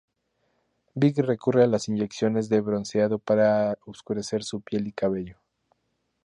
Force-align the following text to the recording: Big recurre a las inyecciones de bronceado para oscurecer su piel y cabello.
Big 0.95 1.13
recurre 1.23 1.61
a 1.63 1.67
las 1.67 1.87
inyecciones 1.87 2.49
de 2.49 2.59
bronceado 2.59 3.19
para 3.19 3.77
oscurecer 3.85 4.43
su 4.43 4.61
piel 4.61 4.87
y 4.87 4.93
cabello. 4.93 5.37